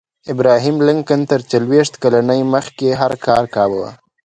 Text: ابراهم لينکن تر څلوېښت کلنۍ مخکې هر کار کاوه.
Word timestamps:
ابراهم 0.33 0.75
لينکن 0.87 1.19
تر 1.31 1.41
څلوېښت 1.51 1.93
کلنۍ 2.03 2.41
مخکې 2.53 2.87
هر 3.01 3.11
کار 3.25 3.43
کاوه. 3.55 3.89